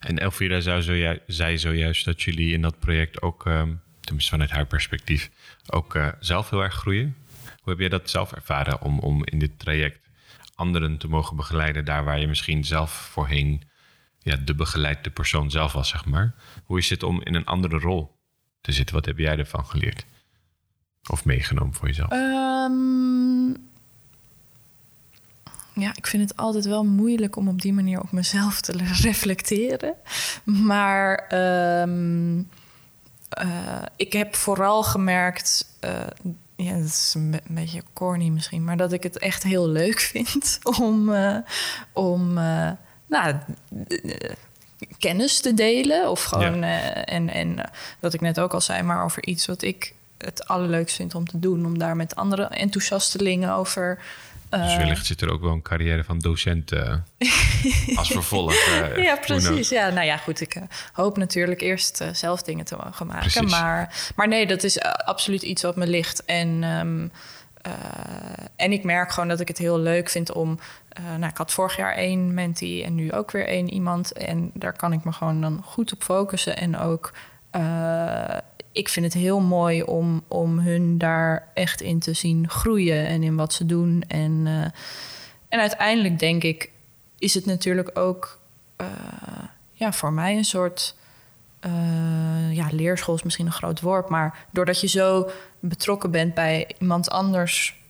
[0.00, 4.50] En Elvira zou zoju zei zojuist dat jullie in dat project ook, um, tenminste vanuit
[4.50, 5.30] haar perspectief,
[5.66, 7.16] ook uh, zelf heel erg groeien.
[7.60, 10.08] Hoe heb jij dat zelf ervaren om, om in dit traject
[10.54, 13.62] anderen te mogen begeleiden, daar waar je misschien zelf voorheen
[14.18, 16.34] ja, de begeleide persoon zelf was, zeg maar?
[16.64, 18.16] Hoe is het om in een andere rol
[18.60, 18.94] te zitten?
[18.94, 20.04] Wat heb jij ervan geleerd?
[21.10, 22.12] Of meegenomen voor jezelf?
[22.12, 23.56] Um,
[25.74, 29.94] ja, ik vind het altijd wel moeilijk om op die manier op mezelf te reflecteren.
[30.44, 31.32] Maar
[31.82, 32.48] um,
[33.42, 35.66] uh, ik heb vooral gemerkt.
[35.84, 35.90] Uh,
[36.56, 40.00] ja, dat is een, een, beetje corny misschien, maar dat ik het echt heel leuk
[40.12, 41.36] vind om, uh,
[41.92, 42.32] om
[43.06, 43.34] nou,
[44.98, 46.10] kennis te delen.
[46.10, 47.04] Of gewoon, ja.
[47.04, 47.70] en, en
[48.00, 51.26] wat ik net ook al zei, maar over iets wat ik het allerleukst vind om
[51.26, 51.66] te doen.
[51.66, 53.98] Om daar met andere enthousiastelingen over
[54.62, 54.78] dus eh.
[54.78, 56.94] wellicht zit er ook wel een carrière van docent uh,
[57.98, 58.52] als vervolg.
[58.52, 59.68] Uh, ja, precies.
[59.68, 60.40] Ja, nou ja, goed.
[60.40, 60.56] Ik
[60.92, 63.48] hoop natuurlijk eerst zelf dingen te mogen maken.
[63.48, 66.24] Maar, maar nee, dat is absoluut iets wat me ligt.
[66.24, 67.12] En, um,
[68.56, 70.58] en ik merk gewoon dat ik het heel leuk vind om.
[71.18, 74.12] nou, ik had vorig jaar één mentee en nu ook weer één iemand.
[74.12, 76.56] En daar kan ik me gewoon dan goed op focussen.
[76.56, 77.12] En ook
[78.74, 83.22] ik vind het heel mooi om, om hun daar echt in te zien groeien en
[83.22, 84.04] in wat ze doen.
[84.08, 84.60] En, uh,
[85.48, 86.70] en uiteindelijk denk ik,
[87.18, 88.40] is het natuurlijk ook
[88.80, 88.86] uh,
[89.72, 90.94] ja, voor mij een soort.
[91.66, 96.70] Uh, ja, leerschool is misschien een groot woord, maar doordat je zo betrokken bent bij
[96.78, 97.82] iemand anders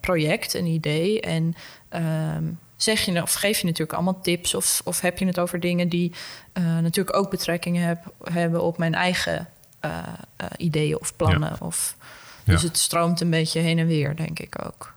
[0.00, 1.54] project, een idee en
[1.88, 2.44] ehm,
[2.76, 5.88] zeg je of geef je natuurlijk allemaal tips of, of heb je het over dingen
[5.88, 6.12] die
[6.58, 9.48] natuurlijk ook betrekking heb, hebben op mijn eigen
[9.86, 9.98] uh,
[10.40, 11.50] uh, ideeën of plannen.
[11.50, 11.66] Ja.
[11.66, 11.96] Of,
[12.44, 12.68] dus ja.
[12.68, 14.94] het stroomt een beetje heen en weer, denk ik ook.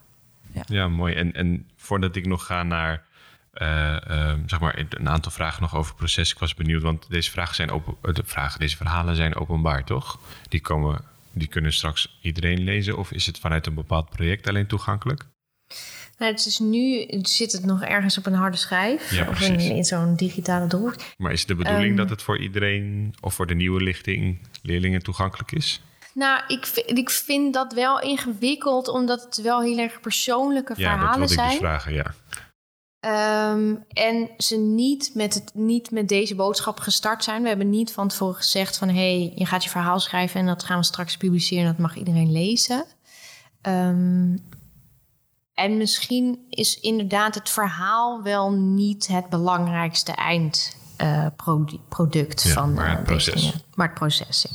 [0.52, 1.14] Ja, ja mooi.
[1.14, 3.08] En, en voordat ik nog ga naar
[3.54, 6.32] uh, zeg maar een aantal vragen nog over het proces.
[6.32, 10.20] Ik was benieuwd, want deze vragen zijn open, de vragen, deze verhalen zijn openbaar, toch?
[10.50, 14.68] Die komen, die kunnen straks iedereen lezen, of is het vanuit een bepaald project alleen
[14.68, 15.26] toegankelijk?
[16.20, 19.60] Nou, het is nu zit het nog ergens op een harde schijf ja, of in,
[19.60, 20.92] in zo'n digitale doel.
[21.18, 25.04] Maar is de bedoeling um, dat het voor iedereen of voor de nieuwe lichting leerlingen
[25.04, 25.82] toegankelijk is?
[26.14, 31.20] Nou, ik, ik vind dat wel ingewikkeld, omdat het wel heel erg persoonlijke ja, verhalen
[31.20, 31.46] dat zijn.
[31.46, 32.14] Ik dus vragen, ja.
[33.52, 37.42] Um, en ze niet met, het, niet met deze boodschap gestart zijn.
[37.42, 38.88] We hebben niet van tevoren gezegd van...
[38.88, 41.64] hé, hey, je gaat je verhaal schrijven en dat gaan we straks publiceren...
[41.64, 42.86] en dat mag iedereen lezen.
[43.62, 44.44] Um,
[45.60, 52.90] en misschien is inderdaad het verhaal wel niet het belangrijkste eindproduct uh, ja, van maar
[52.90, 53.54] het proces.
[53.76, 54.48] maar het proces.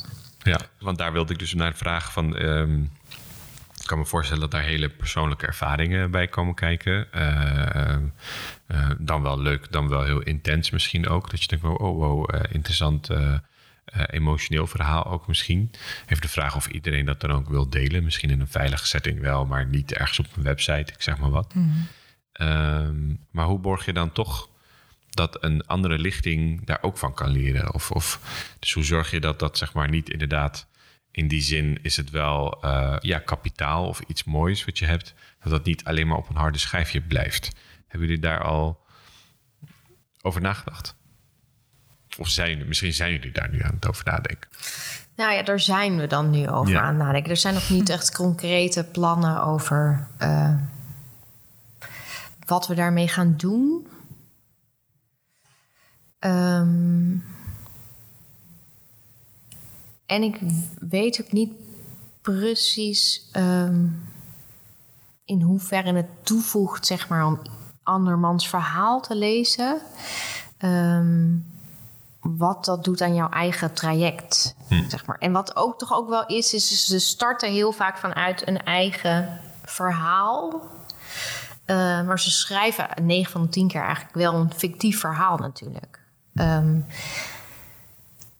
[0.43, 2.41] Ja, want daar wilde ik dus naar vragen van.
[2.41, 2.91] Um,
[3.79, 7.07] ik kan me voorstellen dat daar hele persoonlijke ervaringen bij komen kijken.
[7.15, 7.95] Uh,
[8.67, 11.31] uh, dan wel leuk, dan wel heel intens misschien ook.
[11.31, 13.09] Dat je denkt, oh, wow, interessant
[13.95, 15.71] emotioneel verhaal ook misschien.
[16.05, 18.03] Even de vraag of iedereen dat dan ook wil delen.
[18.03, 21.31] Misschien in een veilige setting wel, maar niet ergens op een website, ik zeg maar
[21.31, 21.53] wat.
[21.53, 21.87] Mm.
[22.41, 24.49] Um, maar hoe borg je dan toch
[25.09, 27.73] dat een andere lichting daar ook van kan leren?
[27.73, 28.19] Of, of,
[28.59, 30.67] dus hoe zorg je dat dat zeg maar niet inderdaad...
[31.11, 35.13] In die zin is het wel uh, ja, kapitaal of iets moois wat je hebt.
[35.39, 37.51] Dat dat niet alleen maar op een harde schijfje blijft.
[37.87, 38.85] Hebben jullie daar al
[40.21, 40.95] over nagedacht?
[42.17, 44.49] Of zijn, misschien zijn jullie daar nu aan het over nadenken?
[45.15, 46.81] Nou ja, daar zijn we dan nu over Ja.
[46.81, 47.31] aan het nadenken.
[47.31, 50.55] Er zijn nog niet echt concrete plannen over eh,
[52.45, 53.87] wat we daarmee gaan doen.
[56.19, 57.15] Ehm,
[60.05, 60.39] en ik
[60.79, 61.51] weet ook niet
[62.21, 63.85] precies ehm,
[65.25, 67.41] in hoeverre het toevoegt, zeg maar, om
[67.83, 69.81] andermans verhaal te lezen.
[70.57, 71.35] Ehm,
[72.25, 74.55] wat dat doet aan jouw eigen traject,
[74.87, 75.17] zeg maar.
[75.17, 79.39] En wat ook toch ook wel is, is ze starten heel vaak vanuit een eigen
[79.65, 80.61] verhaal.
[81.65, 85.99] Uh, maar ze schrijven 9 van de 10 keer eigenlijk wel een fictief verhaal natuurlijk.
[86.33, 86.85] Um,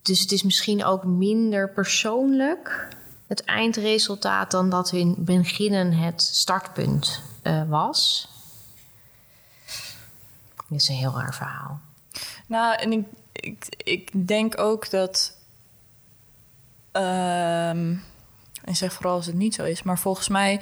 [0.01, 2.87] dus het is misschien ook minder persoonlijk,
[3.27, 8.29] het eindresultaat, dan dat in beginnen het startpunt uh, was.
[10.67, 11.79] Dit is een heel raar verhaal.
[12.47, 13.05] Nou, en ik,
[13.83, 15.37] ik, denk ook dat.
[16.91, 18.03] Um,
[18.63, 20.61] en zeg vooral als het niet zo is, maar volgens mij.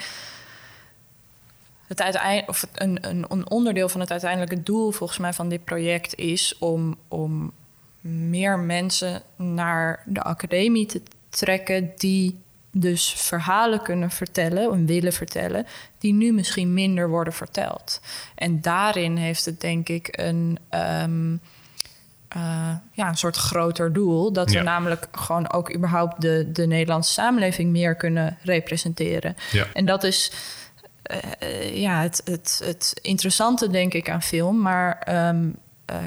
[1.88, 5.63] Het uiteindelijk, of een, een, een onderdeel van het uiteindelijke doel, volgens mij, van dit
[5.63, 7.53] project is om, om
[8.01, 15.65] meer mensen naar de academie te trekken die dus verhalen kunnen vertellen en willen vertellen,
[15.97, 18.01] die nu misschien minder worden verteld.
[18.36, 21.41] En daarin heeft het denk ik een, um,
[22.91, 24.34] ja, een soort groter doel.
[24.34, 29.36] Dat we namelijk gewoon ook überhaupt de, de Nederlandse samenleving meer kunnen representeren.
[29.52, 29.65] Ja.
[29.74, 30.32] En dat is.
[31.41, 34.62] Uh, ja, het, het, het interessante, denk ik, aan film.
[34.62, 35.56] Maar um,
[35.91, 35.98] uh,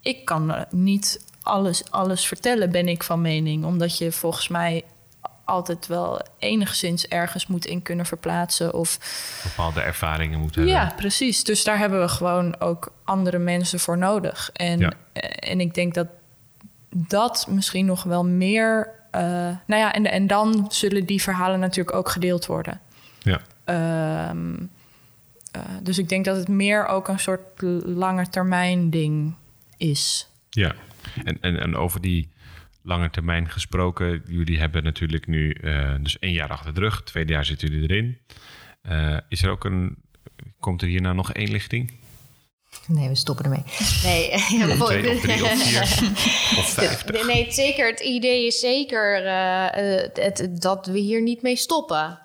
[0.00, 3.64] ik kan niet alles, alles vertellen, ben ik van mening.
[3.64, 4.84] Omdat je volgens mij
[5.50, 8.74] altijd wel enigszins ergens moet in kunnen verplaatsen.
[8.74, 8.98] Of
[9.42, 10.74] bepaalde ervaringen moet hebben.
[10.74, 11.44] Ja, precies.
[11.44, 14.50] Dus daar hebben we gewoon ook andere mensen voor nodig.
[14.52, 14.80] En,
[15.12, 16.06] eh, en ik denk dat
[16.88, 18.98] dat misschien nog wel meer.
[19.14, 19.20] Uh,
[19.66, 22.80] nou ja, en, en dan zullen die verhalen natuurlijk ook gedeeld worden.
[23.18, 23.40] Ja.
[23.66, 24.30] Uh,
[25.82, 29.34] dus ik denk dat het meer ook een soort lange termijn ding
[29.76, 30.28] is.
[30.50, 30.74] Ja,
[31.24, 32.28] en, en, en over die
[32.82, 34.22] lange termijn gesproken.
[34.26, 37.02] Jullie hebben natuurlijk nu uh, dus één jaar achter de rug.
[37.02, 38.18] Tweede jaar zitten jullie erin.
[38.82, 39.96] Uh, is er ook een...
[40.60, 41.92] Komt er hierna nog één lichting?
[42.86, 43.64] Nee, we stoppen ermee.
[44.02, 44.32] Nee,
[44.80, 45.82] of twee, of drie, of vier,
[46.58, 47.26] of vijftig.
[47.26, 47.86] Nee, zeker.
[47.86, 49.66] Het idee is zeker uh,
[50.24, 52.18] het, dat we hier niet mee stoppen.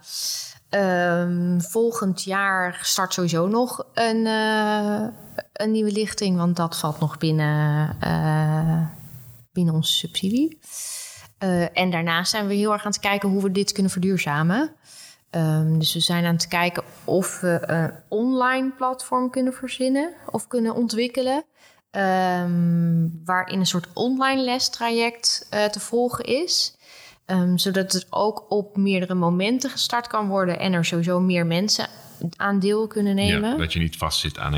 [0.70, 5.08] Um, volgend jaar start sowieso nog een, uh,
[5.54, 8.82] een nieuwe lichting, want dat valt nog binnen, uh,
[9.56, 10.60] binnen onze subsidie.
[11.44, 14.76] Uh, en daarnaast zijn we heel erg aan het kijken hoe we dit kunnen verduurzamen.
[15.32, 20.48] Um, dus we zijn aan het kijken of we een online platform kunnen verzinnen of
[20.48, 21.44] kunnen ontwikkelen.
[21.92, 26.78] Um, waarin een soort online lestraject te volgen is.
[27.26, 31.88] Um, zodat het ook op meerdere momenten gestart kan worden en er sowieso meer mensen
[32.36, 33.52] aan deel kunnen nemen.
[33.52, 34.54] Ja, dat je niet vastzit aan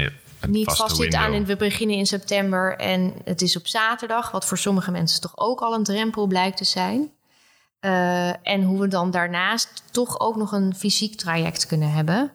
[0.48, 4.92] Niet vastzit aan we beginnen in september en het is op zaterdag, wat voor sommige
[4.92, 7.12] mensen toch ook al een drempel blijkt te zijn.
[7.82, 12.32] Uh, en hoe we dan daarnaast toch ook nog een fysiek traject kunnen hebben.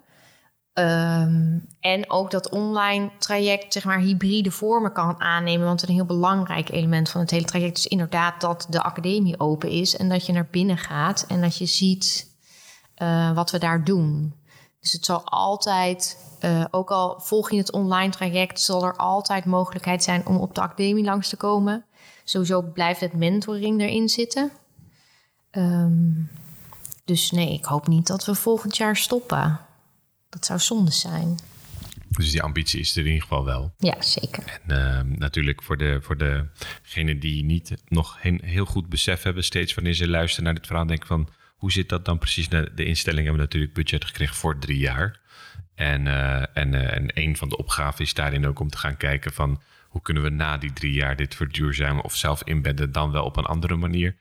[0.75, 5.67] Um, en ook dat online traject, zeg maar, hybride vormen kan aannemen.
[5.67, 9.69] Want een heel belangrijk element van het hele traject is inderdaad dat de academie open
[9.69, 9.97] is.
[9.97, 12.31] En dat je naar binnen gaat en dat je ziet
[13.03, 14.35] uh, wat we daar doen.
[14.83, 19.45] Dus het zal altijd, uh, ook al volg je het online traject, zal er altijd
[19.45, 21.85] mogelijkheid zijn om op de academie langs te komen.
[22.25, 24.51] Sowieso blijft het mentoring erin zitten.
[25.51, 26.31] Um,
[27.05, 29.61] dus nee, ik hoop niet dat we volgend jaar stoppen.
[30.29, 31.39] Dat zou zonde zijn.
[32.09, 33.73] Dus die ambitie is er in ieder geval wel.
[33.79, 34.61] Ja, zeker.
[34.67, 39.75] En uh, natuurlijk voor, de, voor degenen die niet nog heel goed besef hebben, steeds
[39.75, 41.29] wanneer ze luisteren naar dit verhaal, denken van
[41.63, 42.49] hoe zit dat dan precies?
[42.49, 45.21] De instellingen hebben natuurlijk budget gekregen voor drie jaar.
[45.75, 48.97] En, uh, en, uh, en een van de opgaven is daarin ook om te gaan
[48.97, 53.11] kijken van hoe kunnen we na die drie jaar dit verduurzamen of zelf inbedden, dan
[53.11, 54.17] wel op een andere manier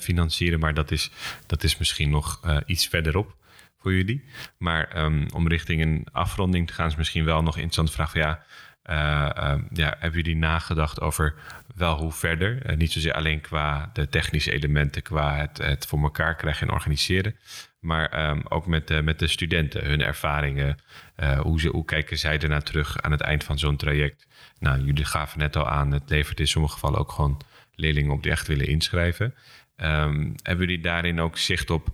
[0.00, 0.60] financieren.
[0.60, 1.10] Maar dat is,
[1.46, 3.36] dat is misschien nog iets verderop
[3.78, 4.24] voor jullie.
[4.58, 8.10] Maar um, om richting een afronding te gaan, is misschien wel nog een interessante vraag
[8.10, 8.44] van ja.
[8.90, 11.34] Uh, uh, ja, hebben jullie nagedacht over
[11.74, 12.70] wel hoe verder?
[12.70, 16.72] Uh, niet zozeer alleen qua de technische elementen, qua het, het voor elkaar krijgen en
[16.72, 17.36] organiseren.
[17.80, 20.78] Maar um, ook met, de, met de studenten, hun ervaringen.
[21.40, 24.26] hoe, ze, kijken zij ernaar terug aan het eind van zo'n traject?
[24.58, 27.40] Nou, jullie gaven net al aan, het levert in sommige gevallen ook gewoon
[27.74, 29.34] leerlingen op die echt willen inschrijven.
[29.76, 31.88] Um, hebben jullie daarin ook zicht op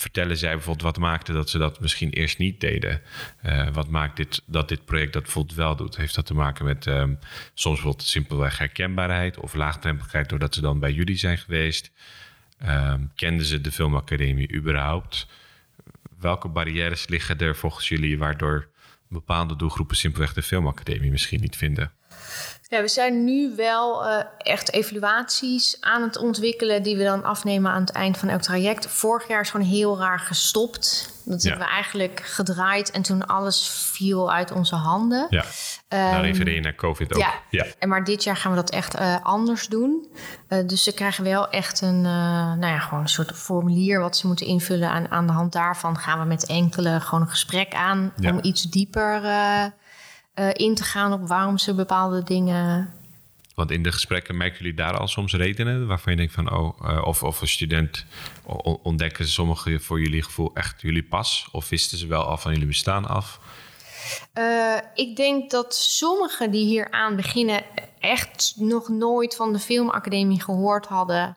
[0.00, 3.00] vertellen zij bijvoorbeeld wat maakte dat ze dat misschien eerst niet deden?
[3.46, 5.96] Uh, wat maakt dit, dat dit project dat bijvoorbeeld wel doet?
[5.96, 7.18] Heeft dat te maken met um,
[7.54, 11.90] soms bijvoorbeeld simpelweg herkenbaarheid of laagdrempeligheid doordat ze dan bij jullie zijn geweest?
[12.68, 15.26] Um, kenden ze de filmacademie überhaupt?
[16.18, 18.68] Welke barrières liggen er volgens jullie waardoor
[19.08, 21.92] bepaalde doelgroepen simpelweg de filmacademie misschien niet vinden?
[22.68, 27.72] Ja, we zijn nu wel uh, echt evaluaties aan het ontwikkelen die we dan afnemen
[27.72, 28.86] aan het eind van elk traject.
[28.86, 31.14] Vorig jaar is gewoon heel raar gestopt.
[31.24, 31.48] Dat ja.
[31.48, 35.26] hebben we eigenlijk gedraaid en toen alles viel uit onze handen.
[35.30, 35.48] Ja, um,
[35.88, 37.20] daar refereer je naar COVID ook.
[37.20, 37.66] Ja, ja.
[37.78, 40.08] En maar dit jaar gaan we dat echt uh, anders doen.
[40.48, 44.26] Uh, dus ze krijgen wel echt een, nou ja, gewoon een soort formulier wat ze
[44.26, 44.90] moeten invullen.
[44.90, 48.30] Aan, aan de hand daarvan gaan we met enkele gewoon een gesprek aan ja.
[48.30, 49.22] om iets dieper
[50.38, 52.94] uh, in te gaan op waarom ze bepaalde dingen.
[53.54, 56.80] Want in de gesprekken merken jullie daar al soms redenen waarvan je denkt van oh,
[56.82, 58.04] uh, of, of een student
[58.82, 61.48] ontdekken ze sommige voor jullie gevoel echt jullie pas?
[61.52, 63.40] Of wisten ze wel al van jullie bestaan af?
[64.38, 67.62] Uh, ik denk dat sommigen die hier aan beginnen
[68.00, 71.36] echt nog nooit van de filmacademie gehoord hadden.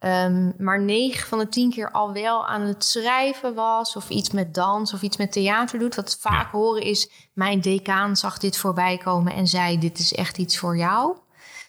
[0.00, 4.30] Um, maar negen van de tien keer al wel aan het schrijven was, of iets
[4.30, 5.94] met dans of iets met theater doet.
[5.94, 6.58] Wat vaak ja.
[6.58, 10.76] horen is: Mijn decaan zag dit voorbij komen en zei: Dit is echt iets voor
[10.76, 11.16] jou.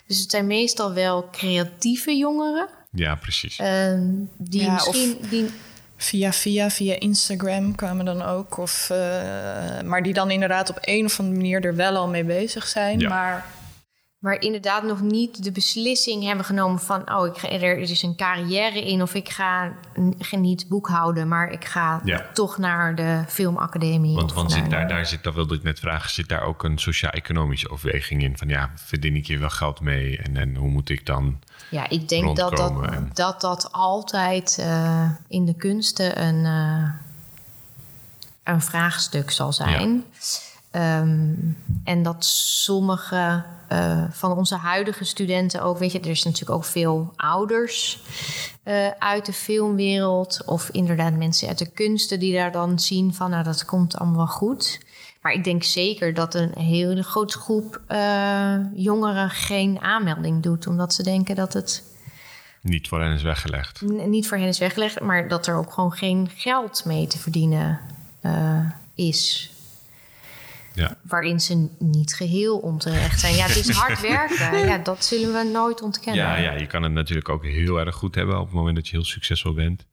[0.07, 2.69] Dus het zijn meestal wel creatieve jongeren.
[2.91, 3.57] Ja, precies.
[3.57, 5.17] Ehm, die Ja, misschien...
[5.29, 5.49] Die,
[6.01, 8.57] Via, via, via Instagram kwamen dan ook.
[8.57, 12.23] Of, eh, maar die dan inderdaad op een of andere manier er wel al mee
[12.23, 12.99] bezig zijn.
[12.99, 13.09] Ja.
[13.09, 13.45] Maar
[14.19, 17.15] maar inderdaad nog niet de beslissing hebben genomen van...
[17.15, 19.71] oh, ik ga, er is een carrière in of ik ga,
[20.31, 21.27] niet boekhouden...
[21.27, 22.25] maar ik ga Ja.
[22.33, 24.15] toch naar de filmacademie.
[24.15, 26.63] Want, want zit daar, de- daar zit, dat wilde ik net vragen, zit daar ook
[26.63, 28.37] een sociaal-economische overweging in?
[28.37, 31.39] Van ja, verdien ik hier wel geld mee en, en hoe moet ik dan...
[31.71, 36.89] Ja, ik denk dat dat, en- dat dat altijd eh, in de kunsten een, eh,
[38.53, 40.03] een vraagstuk zal zijn.
[40.71, 41.33] Ehm,
[41.83, 46.65] en dat sommige eh, van onze huidige studenten ook, weet je, er is natuurlijk ook
[46.65, 47.99] veel ouders
[48.63, 53.29] eh, uit de filmwereld of inderdaad mensen uit de kunsten die daar dan zien van,
[53.29, 54.79] nou dat komt allemaal wel goed.
[55.21, 60.93] Maar ik denk zeker dat een hele grote groep eh, jongeren geen aanmelding doet, omdat
[60.93, 61.83] ze denken dat het
[62.61, 63.81] Niet voor hen is weggelegd.
[64.05, 67.79] niet voor hen is weggelegd, maar dat er ook gewoon geen geld mee te verdienen
[68.95, 69.51] is.
[70.73, 70.97] Ja.
[71.01, 73.35] Waarin ze niet geheel onterecht zijn.
[73.35, 74.67] Ja, het is hard werken.
[74.67, 76.23] Ja, dat zullen we nooit ontkennen.
[76.23, 78.87] Ja, ja, je kan het natuurlijk ook heel erg goed hebben op het moment dat
[78.87, 79.85] je heel succesvol bent.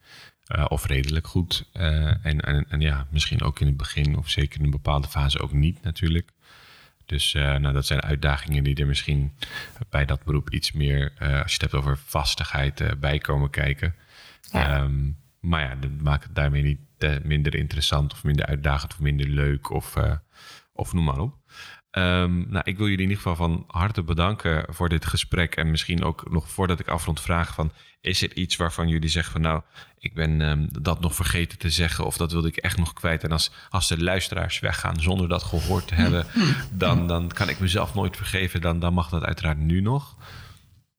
[0.46, 1.68] Eh, of redelijk goed.
[1.72, 5.08] Eh, en, en, en ja, misschien ook in het begin of zeker in een bepaalde
[5.08, 6.30] fase ook niet natuurlijk.
[7.06, 9.32] Dus eh, nou, dat zijn uitdagingen die er misschien
[9.90, 13.94] bij dat beroep iets meer, als je het hebt over vastigheid, bij komen kijken.
[14.52, 14.76] Ja.
[14.76, 15.10] Ehm,
[15.40, 16.80] maar ja, dat maakt het daarmee niet
[17.22, 19.94] minder interessant of minder uitdagend of minder leuk of,
[20.76, 21.34] of noem maar op.
[21.90, 25.56] Ehm, nou, ik wil jullie in ieder geval van harte bedanken voor dit gesprek.
[25.56, 27.72] En misschien ook nog voordat ik afrond vraag van...
[28.00, 29.62] is er iets waarvan jullie zeggen van nou...
[29.98, 33.24] ik ben ehm, dat nog vergeten te zeggen of dat wilde ik echt nog kwijt.
[33.24, 36.26] En als, als de luisteraars weggaan zonder dat gehoord te hebben...
[36.70, 38.60] dan, dan kan ik mezelf nooit vergeven.
[38.60, 40.16] Dan, dan mag dat uiteraard nu nog.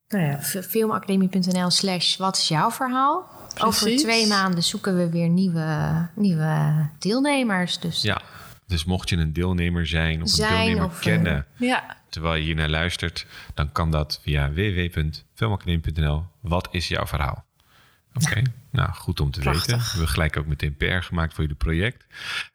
[0.08, 3.30] Nou ja, filmacademie.nl slash wat is jouw verhaal?
[3.64, 7.80] Over twee maanden zoeken we weer nieuwe, nieuwe deelnemers.
[7.80, 8.22] Dus Ja,
[8.68, 11.46] dus mocht je een deelnemer zijn of een deelnemer of, eh, kennen...
[11.56, 16.26] ja, terwijl je hier naar luistert, dan kan dat via www.filmacademie.nl.
[16.42, 17.46] Wat is jouw verhaal?
[18.26, 19.66] Oké, nou goed om te Prachtig.
[19.66, 19.84] weten.
[19.84, 22.06] We hebben gelijk ook meteen PR gemaakt voor jullie project.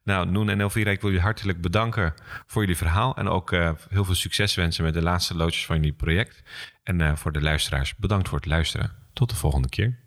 [0.05, 2.14] Nou, Noen en Elvira, ik wil jullie hartelijk bedanken
[2.46, 3.16] voor jullie verhaal.
[3.16, 6.42] En ook eh, heel veel succes wensen met de laatste loodjes van jullie project.
[6.83, 8.92] En eh, voor de luisteraars, bedankt voor het luisteren.
[9.12, 9.98] Tot de volgende keer.